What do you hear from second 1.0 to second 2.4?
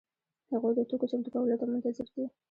چمتو کولو ته منتظر دي.